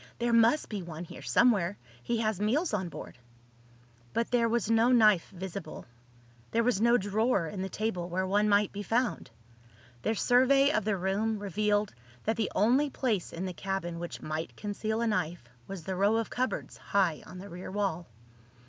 "There 0.17 0.33
must 0.33 0.67
be 0.67 0.81
one 0.81 1.03
here 1.03 1.21
somewhere. 1.21 1.77
He 2.01 2.17
has 2.21 2.41
meals 2.41 2.73
on 2.73 2.89
board." 2.89 3.19
But 4.13 4.31
there 4.31 4.49
was 4.49 4.67
no 4.71 4.91
knife 4.91 5.29
visible. 5.29 5.85
There 6.49 6.63
was 6.63 6.81
no 6.81 6.97
drawer 6.97 7.45
in 7.45 7.61
the 7.61 7.69
table 7.69 8.09
where 8.09 8.25
one 8.25 8.49
might 8.49 8.71
be 8.71 8.81
found. 8.81 9.29
Their 10.01 10.15
survey 10.15 10.71
of 10.71 10.85
the 10.85 10.97
room 10.97 11.37
revealed 11.37 11.93
that 12.23 12.35
the 12.35 12.51
only 12.55 12.89
place 12.89 13.31
in 13.31 13.45
the 13.45 13.53
cabin 13.53 13.99
which 13.99 14.23
might 14.23 14.57
conceal 14.57 15.01
a 15.01 15.07
knife 15.07 15.43
was 15.67 15.83
the 15.83 15.95
row 15.95 16.15
of 16.15 16.31
cupboards 16.31 16.77
high 16.77 17.21
on 17.27 17.37
the 17.37 17.47
rear 17.47 17.69
wall. 17.69 18.07